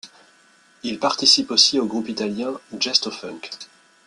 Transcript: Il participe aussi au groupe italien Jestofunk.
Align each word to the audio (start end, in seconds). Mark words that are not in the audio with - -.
Il 0.81 0.97
participe 0.97 1.51
aussi 1.51 1.79
au 1.79 1.85
groupe 1.85 2.09
italien 2.09 2.59
Jestofunk. 2.79 3.51